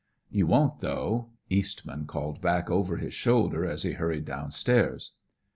"You 0.31 0.47
won't, 0.47 0.79
though," 0.79 1.29
Eastman 1.47 2.07
called 2.07 2.41
back 2.41 2.71
over 2.71 2.97
his 2.97 3.13
shoulder 3.13 3.67
as 3.67 3.83
he 3.83 3.91
hurried 3.91 4.25
down 4.25 4.49
stairs. 4.49 5.11